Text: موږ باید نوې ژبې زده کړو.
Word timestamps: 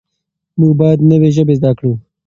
موږ 0.59 0.73
باید 0.79 0.99
نوې 1.11 1.29
ژبې 1.35 1.55
زده 1.59 1.71
کړو. 1.77 1.93